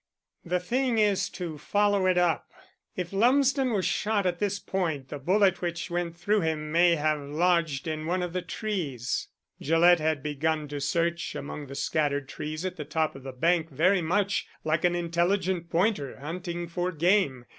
The 0.43 0.59
thing 0.59 0.97
is 0.97 1.29
to 1.29 1.59
follow 1.59 2.07
it 2.07 2.17
up. 2.17 2.49
If 2.95 3.13
Lumsden 3.13 3.71
was 3.71 3.85
shot 3.85 4.25
at 4.25 4.39
this 4.39 4.57
point 4.57 5.09
the 5.09 5.19
bullet 5.19 5.61
which 5.61 5.91
went 5.91 6.17
through 6.17 6.41
him 6.41 6.71
may 6.71 6.95
have 6.95 7.19
lodged 7.21 7.87
in 7.87 8.07
one 8.07 8.23
of 8.23 8.33
the 8.33 8.41
trees." 8.41 9.27
Gillett 9.61 9.99
had 9.99 10.23
begun 10.23 10.67
to 10.69 10.81
search 10.81 11.35
among 11.35 11.67
the 11.67 11.75
scattered 11.75 12.27
trees 12.27 12.65
at 12.65 12.77
the 12.77 12.83
top 12.83 13.15
of 13.15 13.21
the 13.21 13.31
bank 13.31 13.69
very 13.69 14.01
much 14.01 14.47
like 14.63 14.83
an 14.83 14.95
intelligent 14.95 15.69
pointer 15.69 16.17
hunting 16.19 16.67
for 16.67 16.91
game. 16.91 17.45